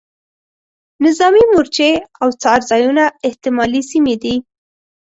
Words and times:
نظامي 1.05 1.43
مورچې 1.51 1.91
او 2.21 2.27
څار 2.41 2.59
ځایونه 2.71 3.03
احتمالي 3.27 3.81
سیمې 3.91 4.15
دي. 4.23 4.35